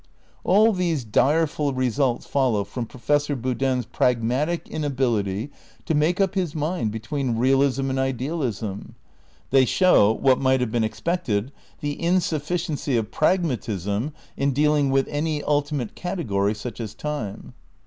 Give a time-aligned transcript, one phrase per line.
[0.43, 5.51] All these direful results follow from Professor Boo din's pragmatic inability
[5.85, 8.95] to make up his mind be tween realism and idealism.
[9.51, 11.51] They show— what might have been expected—
[11.81, 17.53] the insufficiency of pragmatism in dealing with any ultimate category such as time.